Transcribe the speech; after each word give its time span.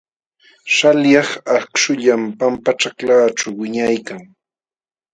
Śhalyaq 0.73 1.29
akśhullam 1.57 2.23
pampaćhaklaaćhu 2.39 3.47
wiñaykan. 3.59 4.21